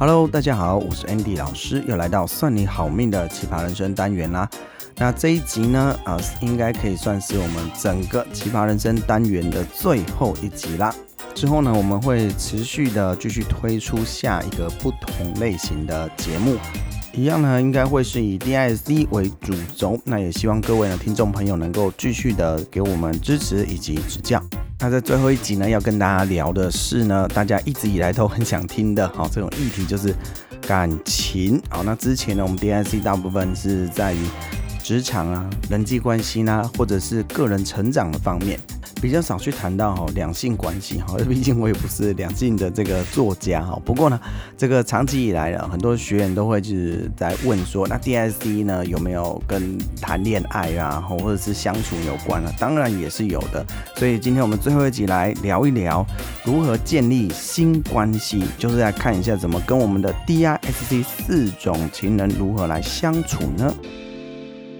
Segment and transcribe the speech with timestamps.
[0.00, 4.48] Hello，大家好，我是 Andy 老师，又来到算你好命的奇葩人生单元啦。
[4.94, 10.94] 那这一集呢，啊、呃，应该可以算是我们整个奇葩人生单元的最后一集啦。
[11.34, 16.56] 之后呢，我们会持续的继续推出下一个不同类型的节目，
[17.14, 19.98] 一样呢，应该会是以 D I C 为主轴。
[20.04, 24.40] 那也希望各位呢，听众朋友能够继续的给我们支持以及指教。
[24.78, 30.14] 那在最后一集呢，要跟大家聊的是呢，大家一直以来都很想听的，好，这种议题就是
[30.60, 31.60] 感情。
[31.68, 34.18] 好，那之前呢，我们 D I C 大部分是在于
[34.80, 38.60] 职场啊、人际关系呢，或者是个人成长的方面。
[39.00, 43.80] 比较少去谈到哈两性关系哈， 毕竟我也不是两性的这个作家哈。
[43.84, 44.20] 不过呢，
[44.56, 52.52] 这个长期以来呢，很多学员都会就是在问说，那 DISC 呢有没有跟谈恋爱啊，或者是相处有关啊？
[52.58, 53.64] 当然也是有的。
[53.96, 56.04] 所以今天我们最后一集来聊一聊
[56.44, 63.74] 如何建立新关系，就是来看一下怎么跟我们的 DISC 四种情人如何来相处呢？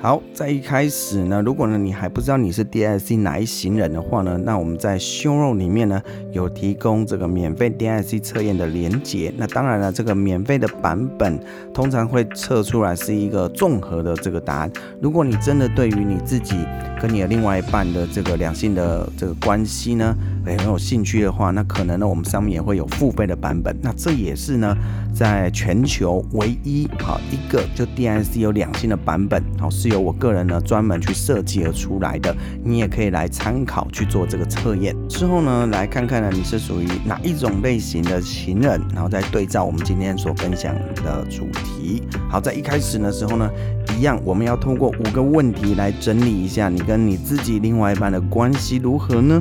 [0.01, 9.35] 好，在一开始呢，如果呢你还不知道你是 D I C 哪一型人的话呢，那我们在 show note 里面呢有提供这个免费 D I C 测验的连接。
[9.37, 11.37] 那当然了，这个免费的版本
[11.75, 14.71] 通常会测出来是一个综合的这个答案。
[15.03, 16.55] 如果你真的对于你自己
[17.03, 20.17] 跟你的另外一半的这个两性的这个关系呢，
[20.57, 23.77] 很有兴趣的话，那可能呢我们上面也会有付费的版本。
[23.83, 24.77] 那这也是呢
[25.13, 29.89] 在全球唯一好一个就 D I C 有两性的版本，好是。
[29.89, 34.95] 由我个人呢专门去设计而出来的，你也可以来参考去做这个测验。
[35.09, 42.03] 之后呢，来看看呢你是属于哪一种类型的情人，然后再对照我们今天所分享的主题。
[42.29, 43.51] 好，在一开始的时候呢，
[43.97, 49.41] 一样我们要通过五个问题来整理一下你跟你自己另外一半的关系如何呢？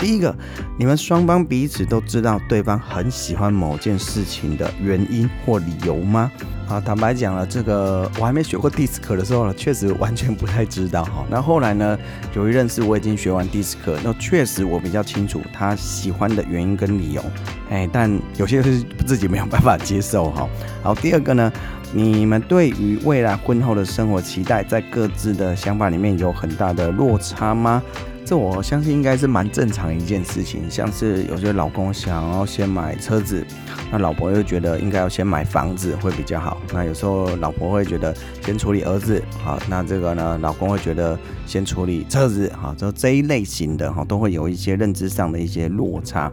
[0.00, 0.34] 第一个，
[0.78, 6.32] 你们双方彼此都知道对方很喜欢某件事情的原因或理由吗？
[6.66, 11.24] 啊，坦白讲了，这个我还没学过 DISC 的时候呢，确实完全不太知道哈。
[11.28, 11.98] 那后来呢，
[12.34, 17.22] 有一认识我已经学完 DISC，那确实我比较清楚他喜欢的原因跟理由，
[17.68, 20.48] 哎，但有些是自己没有办法接受哈。
[20.82, 21.52] 好，第二个呢，
[21.92, 27.82] 你们对于未来婚后的生活期待，在各自的想法里面有很大的落差吗？
[28.30, 33.44] 这我相信应该是蛮正常一件事情，像是有些老公想要先买车子，
[33.90, 36.62] 那老婆又觉得应该要先买房子会比较好。
[36.72, 46.30] 那有时候老婆会觉得先处理儿子，好，那这个呢，老公会觉得先处理车子，好，就这一类型的哈，都会有一些认知上的一些落差。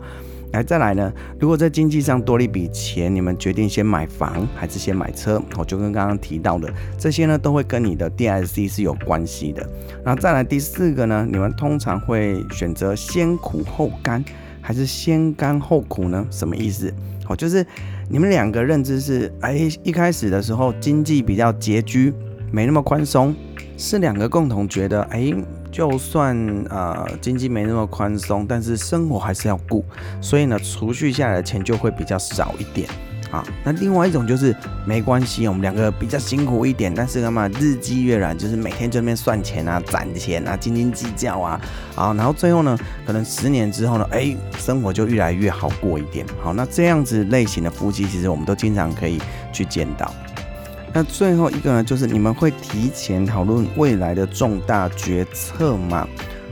[0.58, 1.14] 来，再来呢？
[1.40, 5.40] 如果在经济上多了一笔钱，你们决定先买房还是先买车？
[5.56, 9.62] 我就跟刚刚提到的这些呢，都会跟你的 DISC 是有关系的。
[10.04, 14.24] 然后再来第四个呢，你们通常会选择先苦后甘，
[14.60, 16.26] 还是先甘后苦呢？
[16.32, 16.92] 什么意思？
[17.28, 17.64] 哦，就是
[18.10, 22.12] 你们两个认知是，哎，一开始的时候经济比较拮据，
[22.52, 23.36] 没那么宽松，
[23.78, 25.34] 是两个共同觉得，哎。
[25.70, 26.36] 就算
[26.70, 29.86] 呃经济没那么宽松，但是生活还是要顾，
[30.20, 32.90] 所以呢，储蓄下来的钱就会比较少一点
[33.30, 33.46] 啊。
[33.64, 34.56] 那另外一种就是
[34.88, 41.62] 没关系，我们两个比较辛苦一点，但是干嘛日积月累，就是每天这边算钱啊、攒钱啊、斤斤计较啊，
[41.94, 46.26] 好，然后最后呢，可能十年之后呢，哎，生活就越来越好过一点。
[46.42, 49.22] 好，那这样子类型的夫妻，其实我们都经常可以
[49.54, 50.12] 去见到。
[50.98, 56.08] 那最后一个呢，就是你们会提前讨论未来的重大决策吗？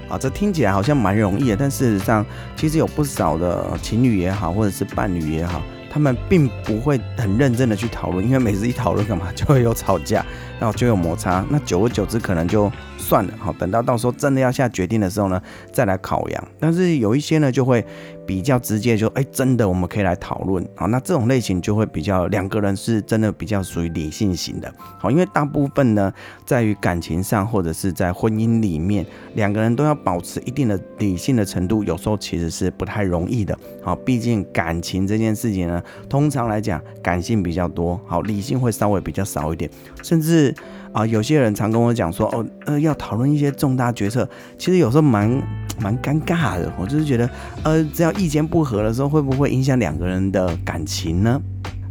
[0.08, 2.24] 啊，这听起来好像蛮容易的，但事实上，
[2.56, 10.24] 其实有不少的情侣也好，或者是伴侣也好，他们并不会很认真的去讨论，因为每次一讨论干嘛，就会有吵架，
[10.60, 13.34] 然后就有摩擦，那久而久之可能就算了。
[13.40, 15.42] 好，等到到时候真的要下决定的时候呢，
[15.74, 16.48] 再来考量。
[16.60, 17.84] 但是有一些呢，就会。
[18.26, 26.12] 比较直接就，就、欸、哎，真的我们可以来讨论，好，那这种类型就会比较两个人是真的比较属于理性型的，好，因为大部分呢，
[26.46, 39.70] 在于感情上或者是在婚姻里面，两个人都要保持一定的理性的程度，有时候其实是不太容易的，好，毕竟感情这件事情呢，通常来讲感性比较多，好，理性会稍微比较少一点，
[40.02, 40.54] 甚至。
[40.96, 44.26] 啊，有些人常跟我讲说，哦，呃，要讨论一些重大决策，
[44.58, 45.30] 其实有时候蛮
[45.78, 46.72] 蛮尴尬的。
[46.80, 47.30] 我就是觉得，
[47.64, 51.42] 呃，只要意见不合的时候，会不会影响两个人的感情呢？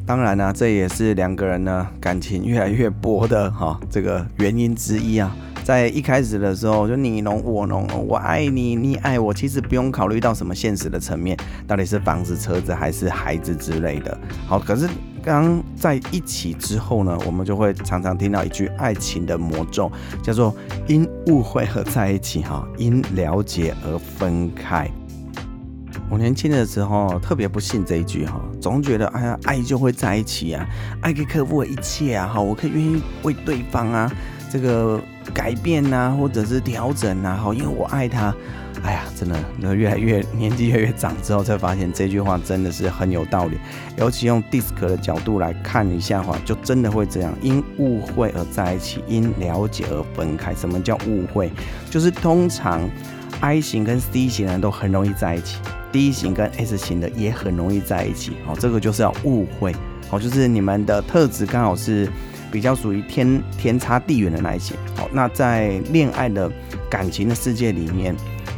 [0.07, 5.37] 当然呢，这也是两个人呢感情越来越薄的哈这个原因之一啊。
[5.63, 11.37] 在一开始的时候，就你侬我侬，我爱你，你爱我，其实不用考虑到什么现实的层面，
[11.67, 14.17] 到底是房子、车子还是孩子之类的。
[14.47, 14.89] 好，可是
[15.25, 19.91] 刚在一起之后呢，我们就会常常听到一句爱情的魔咒，
[20.23, 20.55] 叫做
[20.87, 24.87] 因误会而在一起，哈，因了解而分开。
[26.11, 30.67] 我年轻的时候特别不信这一句哈，总觉得哎呀，爱就会在一起啊，
[31.01, 34.13] 爱可以克服一切啊，哈，我可以愿意为对方啊
[34.51, 35.01] 这个
[35.33, 38.35] 改变呐，或者是调整呐，哈，因为我爱他。
[38.85, 43.57] 哎呀，真的，越来越年纪越来越长之后，才发现这句话真的是很有道理。
[43.97, 50.55] 尤其用 DISC 的角度来看一下的话，就真的会这样，因误会而在一起，因了解而分开。
[50.55, 51.51] 什么叫误会？
[51.91, 52.87] 就是通常
[53.41, 55.57] I 型跟 C 型的人都很容易在一起
[55.91, 58.33] ，D 型跟 S 型的也很容易在一起。
[58.47, 59.75] 哦，这个就是要误会。
[60.11, 62.07] 哦，就是你们的特质刚好是
[62.53, 64.75] 比较属于天天差地远的那一些。
[64.95, 66.53] 好，那在恋爱的
[66.91, 68.15] 感情的世界里面。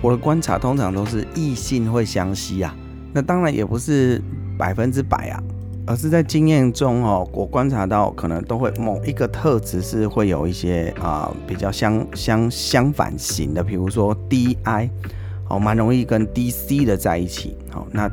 [0.06, 2.72] 我的观察通常都是异性会相吸啊，
[3.12, 4.22] 那当然也不是
[4.56, 5.42] 百分之百啊，
[5.84, 14.88] 而是在经验中哦，我观察到可能都会某一个特质是会有一些啊、比较相相相反型的，比如说 DI
[15.48, 18.08] 哦，蛮容易跟 DC 的在一起，好那。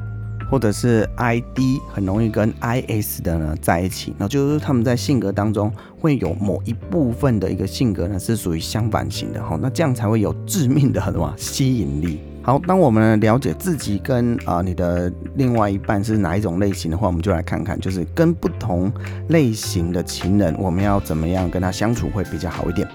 [0.54, 12.20] 或者是 I D 很容易跟 I S 的呢在一起，那就是他们在性格当中会有某一部分的一个性格呢是属于相反型的哈，那这样才会有致命的什么 吸引力。
[12.44, 18.94] 好，当我们了解自己跟啊、你的另外一半是哪一种类型的话，我们就来看看，就是跟不同
[19.30, 22.88] 类型的情人，我们要怎么样跟他相处会比较好一点。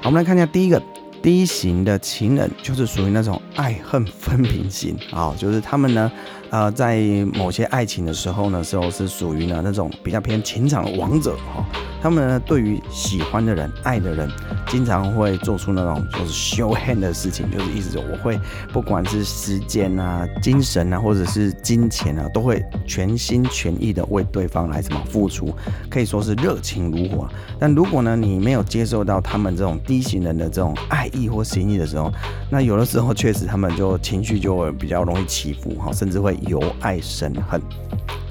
[0.00, 0.80] 好，我们来看一下第一个。
[1.24, 6.12] 第一型的情人就是属于那种爱恨分明型啊， 就是他们呢，
[6.50, 7.00] 呃，在
[7.32, 11.64] 某些爱情的时候呢，时候是属于呢那种比较偏情场的王者哈。
[12.02, 14.30] 他们呢，对于喜欢的人、爱的人，
[14.68, 18.38] 经常会做出那种就是 show hand 的事情，就是意思说我会
[18.72, 25.54] 不管是时间啊、精神啊，或者是金钱啊，都会全心全意的为对方来什么付出，
[25.88, 27.28] 可以说是热情如火。
[27.58, 32.12] 但如果呢，你没有接受到他们这种 D 型人的这种爱意或心意的时候，
[32.50, 37.60] 那有的时候确实他们就情绪就会比较容易起伏哈，甚至会由爱生恨。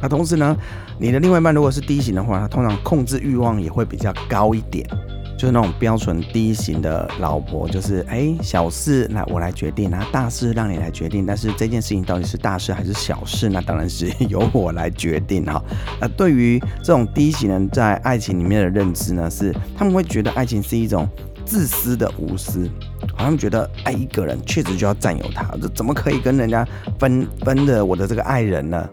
[0.01, 0.55] 那同时呢，
[0.99, 4.85] 你的另外一半如果是 D 型的话，他通常控制欲望也会比较高一点，
[5.43, 15.61] 就是那种标准低型的老婆，就是哎、小事那我来决定，那大事让你来决定，但是这件事情到底是大事还是小事，那当然是由我来决定哈。
[15.99, 21.05] 那对于这种低型人在爱情里面的认知呢，是他们会觉得爱情是一种
[21.43, 22.69] 自私的无私，
[23.13, 26.65] 好像觉得爱一个人确实就要占有他，这怎么可以跟人家
[26.97, 28.89] 分分的我的这个爱人呢？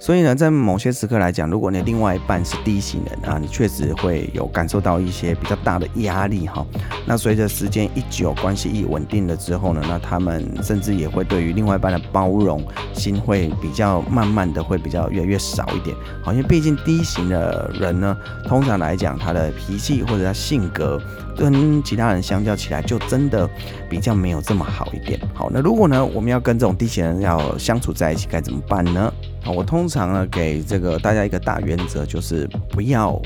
[0.00, 6.64] 所以呢，在某些时刻来讲，如果你另外一半是 D 型人啊，你确实会有感受到一些比较大的压力哈。
[7.04, 12.62] 那随着时间一久，关系一稳定了之后呢，那他们甚至也会对于另外一半的包容
[12.94, 15.96] 心会比较慢慢的会比较越来越少一点。
[16.22, 21.02] 好，因为毕竟 D 型的人呢，通常来讲他的脾气或者他性格
[21.36, 23.50] 跟其他人相较起来，就真的
[23.90, 25.18] 比较没有这么好一点。
[25.34, 29.12] 好，那如果呢，我们要跟这种 D 型人要相处在一起，该怎么办呢？
[29.44, 33.20] 啊我通常呢，给这个大家一个大原则，就是不要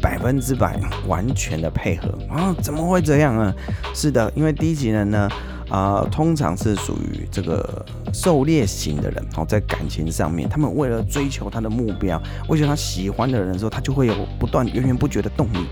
[0.00, 2.54] 百分之百完全的配合啊！
[2.62, 3.52] 怎么会这样呢？
[3.94, 5.28] 是的，因为低级人呢，
[5.68, 15.66] 啊、通常是属于这个狩猎型的人哦，在感情上面，他们为了追求他的目标，为了他喜欢的人的时候，他就会有不断源源不绝的动力。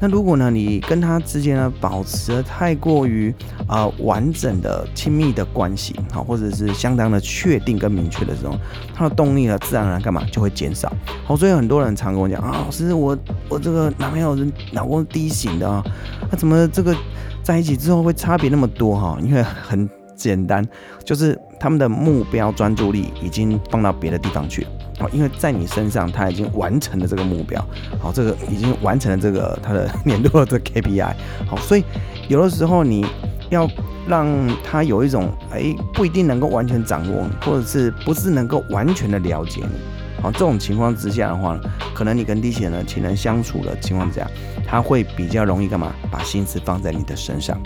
[0.00, 3.32] 那如果呢，你跟他之间呢，保持太过于
[3.66, 8.58] 啊、呃、完整的亲密的关系，好，或者是相当的确定跟明确的这种，
[8.94, 10.90] 他的动力呢，自然而然干嘛就会减少。
[11.26, 13.16] 好，所以很多人常跟我讲啊，老师，我
[13.50, 15.84] 我这个男朋友是老公低型的啊，
[16.30, 16.96] 他怎么这个
[17.42, 19.18] 在一起之后会差别那么多哈？
[19.20, 20.66] 因为很简单，
[21.04, 24.70] 就是他们的目标专注力已经放到别的地方去了。
[25.08, 27.64] 因为在你身上，他已经完成了这个目标，
[27.98, 31.14] 好，这个已经完成了这个他的 年度的这 KPI，
[31.46, 31.84] 好，所以
[32.28, 33.06] 有的时候你
[33.50, 33.68] 要
[34.06, 34.28] 让
[34.62, 41.58] 他有一种，哎，不一定能够完全掌握，或者是不是能够完全的了解你，好，这种情况之下的话，
[41.94, 44.28] 可能你跟 D 型的情人相处的情况下，
[44.66, 47.60] 他会比较容易干嘛，把心思放在你的身上。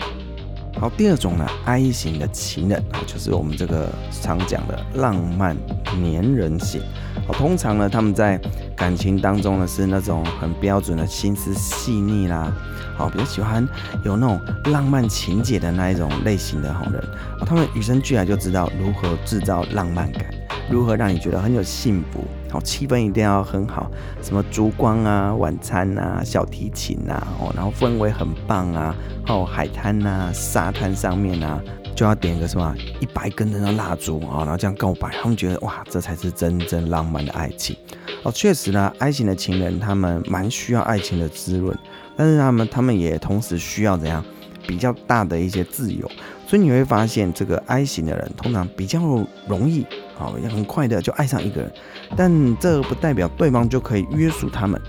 [0.77, 5.55] 好，第二种呢，I 型的情人啊，就是我们这个常讲的浪漫
[6.01, 6.81] 黏人型。
[7.27, 8.39] 好，通常呢，他们在
[8.75, 12.51] 感情当中呢，是那种很标准的心思细腻啦，
[12.95, 13.67] 好，比较喜欢
[14.03, 14.39] 有那种
[14.71, 17.03] 浪漫情节的那一种类型的好人。
[17.45, 20.25] 他们与生俱来就知道如何制造浪漫感，
[20.69, 22.23] 如何让你觉得很有幸福。
[22.51, 23.89] 好，气氛一定要很好，
[24.21, 28.95] 什么烛光啊、晚餐啊、小提琴啊，哦，然后氛围很棒啊，
[29.27, 31.59] 哦，海滩啊、沙滩上面啊。
[31.95, 37.75] 就要点一个什么一百根的那蜡烛啊，然后这样告白，他们觉得哇，这才是真正浪漫的爱情
[38.23, 38.31] 哦。
[38.31, 41.75] 确实呢爱情的情人他们蛮需要爱情的滋润，
[42.17, 44.23] 但是他们他们也同时需要怎样
[44.67, 46.09] 比较大的一些自由，
[46.45, 48.99] 所以你会发现这个 I 型的人通常比较
[49.47, 49.85] 容易
[50.15, 51.71] 好，也很快的就爱上一个人，
[52.15, 54.79] 但这不代表对方就可以约束他们，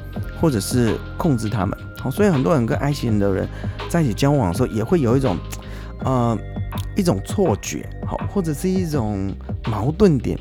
[0.41, 1.79] 或者是控制他们。
[2.01, 3.49] 好，所以很多人跟 I 型的人
[3.89, 5.37] 在一起交往的时候，也会有一种，
[6.05, 6.39] 呃，
[6.97, 9.33] 一种错觉，好，或者是一种
[9.71, 10.39] 矛盾点。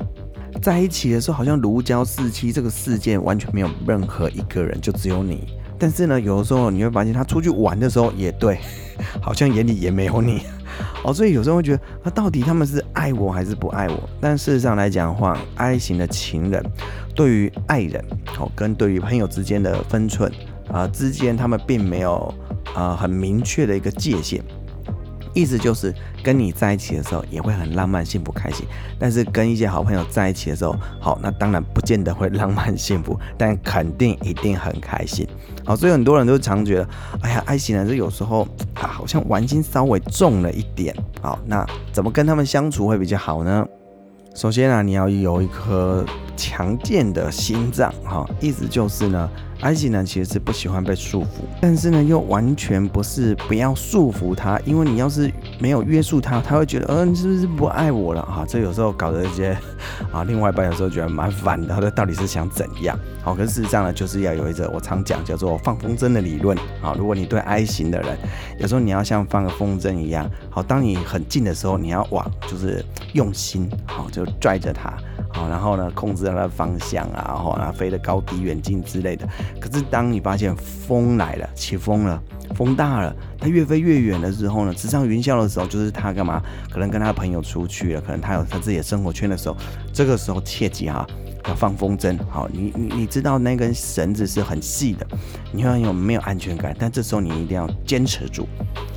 [0.62, 5.46] 在一起的时候，好像如胶似漆，这个世界完全没有任何一个人，就只有你。
[5.78, 8.58] 但是呢，有的时候你会发现，他出去玩的时候也对，
[9.20, 10.40] 好像眼里也没有你。
[11.04, 14.08] 哦，所以有时候会觉得，那到底他们是爱我还是不爱我？
[14.18, 16.64] 但事实上来讲的话，I 型的情人
[17.14, 18.02] 对于爱人，
[18.38, 20.32] 哦，跟对于朋友之间的分寸
[20.72, 22.32] 啊、之间，他们并没有
[22.74, 24.42] 啊、很明确的一个界限。
[25.36, 28.66] 意思就是跟你在一起的时候也会很浪漫、幸福、开心，
[28.98, 35.28] 但是跟一些好朋友在一起的时候，好，那当然不见得会浪漫、幸福，但肯定一定很开心。
[35.62, 36.88] 好，所以很多人都常觉得，
[37.20, 40.96] 哎呀爱情呢是有时候啊，好像玩心稍微重了一点。
[41.20, 43.66] 好，那怎么跟他们相处会比较好呢？
[44.34, 46.02] 首先啊，你要有一颗
[46.34, 49.30] 强健的心脏，哈，意思就是呢。
[49.60, 51.26] 埃及呢，其实是不喜欢被束缚，
[51.60, 58.22] 但是呢，又完全不是不要束缚他，因为你要是没有约束他，他会觉得，嗯、你是不是不爱我了？
[58.22, 59.56] 哈，这有时候搞得一些
[60.12, 62.98] 啊，另外一半有时候觉得蛮烦的，他到底是想怎样？
[63.22, 66.56] 好，可是事实上呢，就是要有一个我常讲叫做放风筝的理论。
[66.82, 68.16] 啊，如果你对 I 型的人，
[68.58, 72.84] 有时候你要像放个风筝一样，好，当你很近的时候，你要往就是
[73.14, 74.92] 用心，好，就拽着他。
[75.36, 79.28] 好，然后呢，控制它的方向啊，然后飞得高低远近之类的。
[79.60, 82.18] 可是当你发现风来了，起风了，
[82.54, 86.40] 风大了，它越飞越远的时候呢，直上云霄的时候，就是他干嘛？
[86.70, 89.56] 可能跟他朋友出去了，可能他有他自己的生活圈的时候，
[89.92, 91.06] 这个时候切记哈，
[91.46, 92.18] 要放风筝。
[92.30, 95.06] 好，你你你知道那根绳子是很细的，
[95.52, 96.74] 你会有没有安全感？
[96.78, 98.48] 但这时候你一定要坚持住。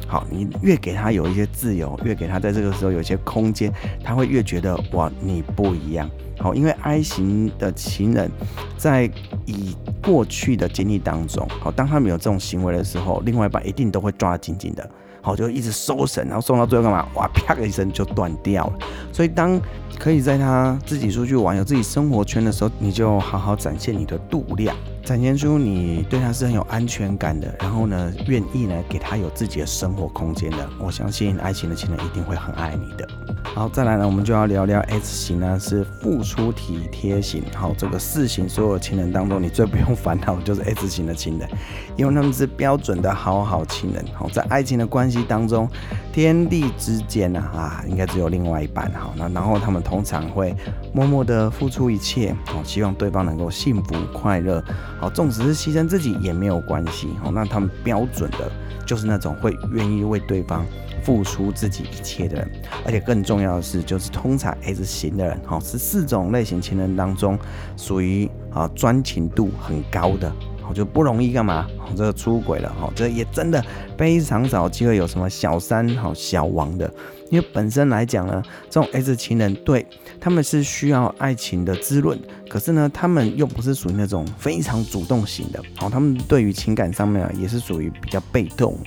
[0.09, 3.71] 好，你越给他有一些自由，越给他在这个时候有一些空间，
[4.03, 6.09] 他会越觉得哇，你不一样。
[6.39, 8.31] 好，因为 I 型的情人，
[8.75, 9.11] 在
[9.45, 14.89] 以过去的经历当中，好，当他们有这种行为的时候，另外一半一定都会抓得紧紧的，
[15.21, 17.07] 好，就一直收绳，然后送到最后干嘛？
[17.13, 18.79] 哇，啪的一声就断掉了。
[19.11, 19.61] 所以当
[19.97, 30.69] 可以在他自己出去玩、有自己生活圈的时候，你就好好展现你的度量，展现出你对他是很有安全感的，然后呢，愿意呢给他有自己的生活空间的。
[30.79, 33.07] 我相信爱情的情人一定会很爱你的。
[33.43, 37.43] 好，再来呢，我们就要聊聊 S 型呢，是付出体贴型。
[37.55, 41.49] 好，这个四型所有情人当中，你最不用烦恼的就是 S 型的情人，
[41.97, 44.05] 因为他们是标准的好好情人。
[44.13, 45.67] 好，在爱情的关系当中，
[46.13, 48.91] 天地之间呢，啊，应该只有另外一半。
[48.93, 50.55] 好，那然后他们通常会
[50.93, 54.63] 默默的付出一切，好，希望对方能够幸福快乐。
[54.99, 57.09] 好，纵使是牺牲自己也没有关系。
[57.23, 58.51] 好，那他们标准的
[58.85, 60.65] 就是那种会愿意为对方。
[61.01, 62.51] 付出自己一切的人，
[62.85, 67.39] 而且更重要的是，就是通常 S 型的人，哈，是四种类型情人当中
[67.77, 70.31] 属于啊专情度很高的，
[70.61, 73.63] 好就不容易干嘛，这个出轨了，哈，这也真的
[73.97, 76.93] 非常少机会有什么小三、好小王的，
[77.29, 79.85] 因为本身来讲呢，这种 S 情人对
[80.19, 82.19] 他们是需要爱情的滋润，
[82.49, 88.77] 可是呢，他们又不是属于那种非常主动型的，好，他们对于情感上面啊，也是属于比较被动。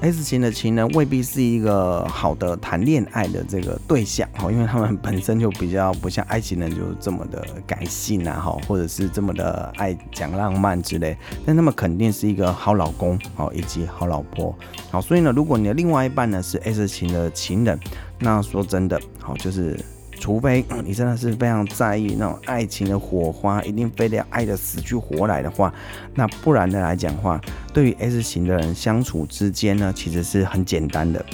[0.00, 14.56] S 型的情人未必是一个好的谈恋爱的这个对象哈，因为他们本身就比较不像 I 型人，就这么的感性啊哈，或者是这么的爱讲浪漫之类，但他们肯定是一个好老公哦，以及好老婆
[14.90, 17.78] 好，所以呢，如果你的另外一半呢是 S 型的情人，
[18.18, 19.78] 那说真的好就是。
[20.20, 25.72] 除非你真的是非常在意那种爱情的火花，一定非得要爱得死去活来的话，
[26.14, 27.40] 那不然的来讲话，
[27.72, 31.24] 对于 S 型的人相处之间呢，其实是很简单的。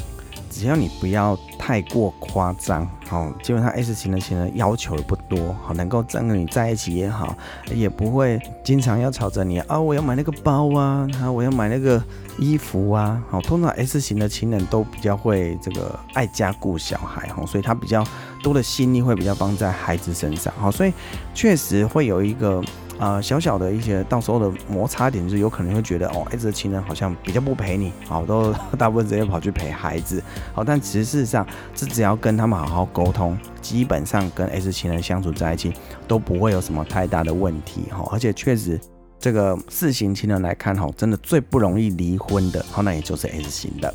[0.58, 7.36] 只要你不要太过夸张，哦，基本上 S 型的情人要求也不多，好，能够跟你在一起也好，
[7.70, 12.02] 也不会经常要吵着你啊，我要买那个包啊，啊，我要买那个
[12.38, 18.02] 衣服啊，好，通常 S 型的情人都比较会这个爱家顾小孩，哦，所以他比较
[18.42, 20.92] 多的心力会比较放在孩子身上，好，所以
[21.34, 22.62] 确实会有一个。
[22.98, 30.22] 呃，小小的一些到时候的摩擦点，就是有可能会觉得哦，S 的情人好像比较不陪你，好，都 大部分直接跑去陪孩子，
[30.54, 35.72] 好，但其实事实上，这只要跟他们好好沟通，基本上跟 S 情人相处在一起
[36.08, 38.80] 都不会有什么太大的问题，哈，而且确实
[39.18, 43.92] 这个四型情人来看，哈，真的最不容易离婚的，好，那也就是 S 型的。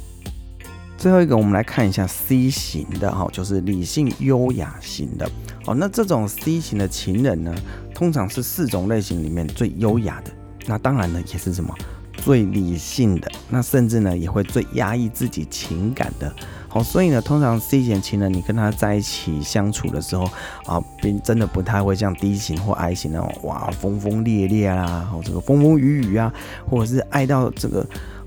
[1.01, 5.27] 最后一个，我们来看一下 C 型的，哈，就是理性优雅型的，
[5.65, 7.55] 好，那这种 C 型的情人呢，
[7.91, 10.29] 通常是四种类型里面最优雅的，
[10.67, 11.75] 那当然呢也是什么
[12.17, 16.31] 最理性的，那甚至呢也会最压抑自己情感的。
[16.67, 20.29] 好，所以呢，通常 C 型情人，你跟他在一起相处的时候
[20.67, 26.31] 啊，并真的不太会像 D 型或 I 型那种哇轰轰烈烈啦，好这个风风雨雨啊，
[26.69, 27.83] 或者是爱到这个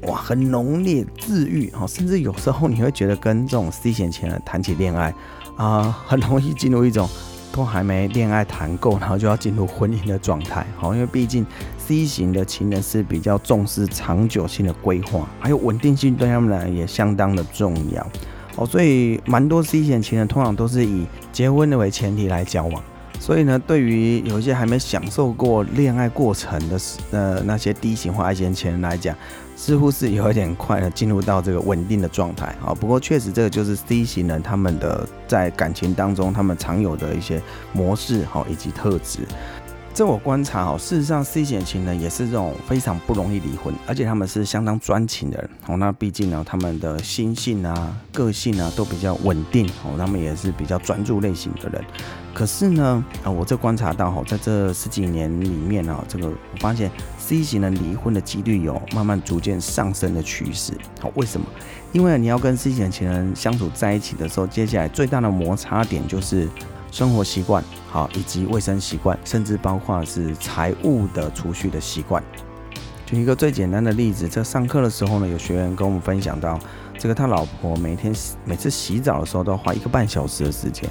[0.06, 5.14] 哇很浓烈治愈，哦，甚至有时候你会觉得跟这种 C 型情人谈起恋爱
[5.56, 7.08] 啊，很容易进入一种。
[7.56, 11.46] 都还没恋爱谈够，然后就要进入婚姻的状态，好，因为毕竟
[11.78, 18.04] C 型的情人是比较重视长久性的规划，还有稳定性对他们来也相当的重要，
[18.56, 22.82] 哦，所以蛮多 C 型情人通常都是以结婚的为前提来交往，
[23.18, 26.78] 所以呢，对于有一些还没享受过恋爱过程的
[27.10, 29.16] 呃那些 D 型或 I 型情人来讲。
[29.56, 37.40] 似乎是有一点快的进入到这个稳定的状态啊，不过确实这个就是 C 型人他们的在感情当中他们常有的一些
[37.72, 39.20] 模式哈以及特质。
[39.94, 45.76] 这我观察哦，事实上 C 型情人也是这种非常不容易离婚，而且他们是相当专情的人哦。
[45.76, 51.84] 那毕竟呢，他们的心性啊、个性啊都比较稳定哦，他们也是比较专注类型的人。
[52.34, 60.72] 可是呢，啊，我这观察到哈，在这十几年里面呢，这个我发现 C 型人离婚的几率有慢慢逐渐上升的趋势。
[61.00, 61.46] 好，为什么？
[61.92, 66.48] 因为你要跟 C 型情人相处在一起的时候，接下来最大的摩擦点就是
[66.94, 67.62] 生活习惯。
[67.90, 72.22] 好，以及卫生习惯，甚至包括是财务的储蓄的习惯。
[73.04, 76.56] 举一个最简单的例子，在上课的时候呢，有学员跟我们分享到，
[76.96, 80.88] 这个他老婆每天每次洗澡的时候都要花一个半小时的时间。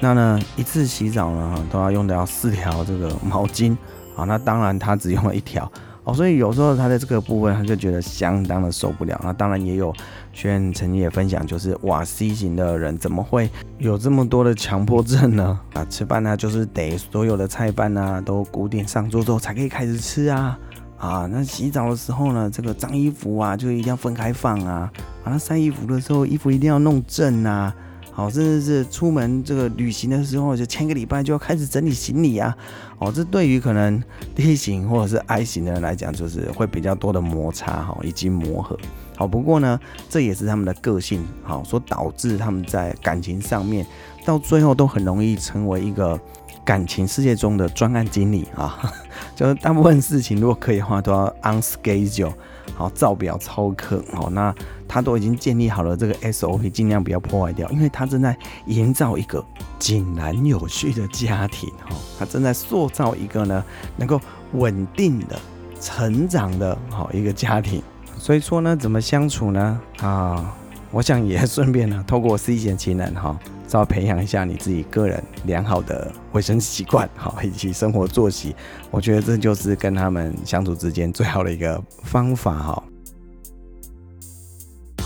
[0.00, 3.76] 那呢，一次洗澡呢，都要用到四条这个毛巾。
[4.14, 5.70] 好，那当然他只用了一条。
[6.06, 9.20] 哦，所以有时候他在这个部分，他就觉得相当的受不了。
[9.24, 9.92] 那当然也有
[10.32, 15.58] 学员曾经也分享，就是哇，C 型的人怎么会有这么多的强迫症呢？
[15.74, 20.56] 啊，吃饭呢，就是得所有的菜饭啊都固定上桌之后才可以开始吃啊。
[20.96, 24.88] 啊，那洗澡的时候呢，这个脏衣服啊就一定要分开放啊。
[25.24, 27.74] 啊，那晒衣服的时候，衣服一定要弄正啊。
[28.16, 32.56] 好，甚至是出门这个旅行的时候，就前个礼拜就要开始整理行李啊。
[32.98, 34.02] 哦，这对于可能
[34.34, 38.74] D 型或者是 I 型的人来讲，就是会比较多的摩擦哈，以及磨合。
[39.16, 43.86] 好，不过呢，这也是他们的个性，好，所导致他们在感情上面
[44.24, 46.18] 到最后都很容易成为一个
[46.64, 48.80] 感情世界中的专案经理啊。
[49.36, 52.32] 就是大部分事情如果可以的话，都要 on schedule。
[52.74, 54.02] 好，照表操课。
[54.12, 54.54] 好，那
[54.88, 59.44] 他都已经建立好了这个 SOP，尽量不要破坏掉，因为他正在营造一个
[59.78, 61.70] 井然有序的家庭。
[61.88, 63.64] 哈，他正在塑造一个呢
[63.96, 64.20] 能够
[64.52, 65.38] 稳定的
[65.80, 67.82] 成长的好一个家庭。
[68.18, 69.80] 所以说呢，怎么相处呢？
[70.00, 70.54] 啊，
[70.96, 73.38] 我想也顺便呢，透过 C 型情人哈。
[73.68, 78.56] 稍微培养一下你自己个人良好的卫生习惯，哈，以及生活作息，
[78.90, 82.82] 我觉得这就是跟他们相处之间最好的一个方法，哈。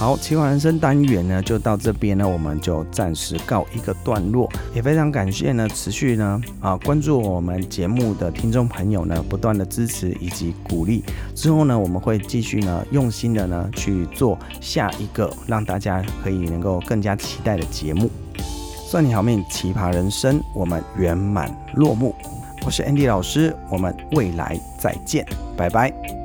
[0.00, 4.50] 好，奇葩人生单元呢，就到这边呢，我们就暂时告一个段落。
[4.74, 11.04] 也非常感谢呢，持续呢啊关注我们节目的听众朋友呢，不断的支持以及鼓励。
[11.34, 18.10] 之后呢，我们会继续呢，用心的呢去做下一个让大家可以能够更加期待的节目。
[18.88, 22.14] 算你好命，奇葩人生，我们圆满落幕。
[22.64, 25.26] 我是 Andy 老师，我们未来再见，
[25.58, 26.19] 拜拜。